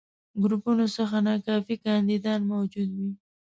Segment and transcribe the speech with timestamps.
[0.43, 3.11] ګروپونو څخه ناکافي کانديدان موجود وي.